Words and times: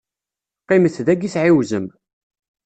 Qqimet 0.61 0.95
dagi 1.05 1.29
tɛiwzem. 1.33 1.85